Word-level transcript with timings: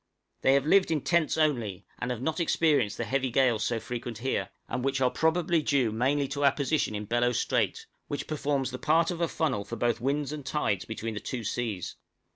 They 0.41 0.55
have 0.55 0.65
lived 0.65 0.89
in 0.89 1.01
tents 1.01 1.37
only, 1.37 1.85
and 1.99 2.09
have 2.09 2.23
not 2.23 2.39
experienced 2.39 2.97
the 2.97 3.03
heavy 3.03 3.29
gales 3.29 3.63
so 3.63 3.79
frequent 3.79 4.17
here, 4.17 4.49
and 4.67 4.83
which 4.83 4.99
are 4.99 5.11
probably 5.11 5.61
due 5.61 5.91
mainly 5.91 6.27
to 6.29 6.43
our 6.43 6.51
position 6.51 6.95
in 6.95 7.05
Bellot 7.05 7.33
Strait, 7.35 7.85
which 8.07 8.25
performs 8.25 8.71
the 8.71 8.79
part 8.79 9.11
of 9.11 9.21
a 9.21 9.27
funnel 9.27 9.63
for 9.63 9.75
both 9.75 10.01
winds 10.01 10.31
and 10.33 10.43
tides 10.43 10.85
between 10.85 11.13
the 11.13 11.19
two 11.19 11.43
seas. 11.43 11.97